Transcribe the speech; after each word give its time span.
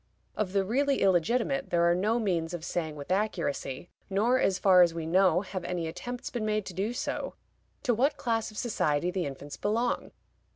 Of 0.35 0.53
the 0.53 0.65
really 0.65 1.03
illegitimate, 1.03 1.69
there 1.69 1.83
are 1.83 1.93
no 1.93 2.17
means 2.17 2.55
of 2.55 2.65
saying 2.65 2.95
with 2.95 3.11
accuracy 3.11 3.91
(nor, 4.09 4.39
as 4.39 4.57
far 4.57 4.81
as 4.81 4.95
we 4.95 5.05
know, 5.05 5.41
have 5.41 5.63
any 5.63 5.85
attempts 5.87 6.31
been 6.31 6.43
made 6.43 6.65
to 6.65 6.73
do 6.73 6.91
so) 6.91 7.35
to 7.83 7.93
what 7.93 8.17
class 8.17 8.49
of 8.49 8.57
society 8.57 9.11
the 9.11 9.27
infants 9.27 9.57
belong. 9.57 10.09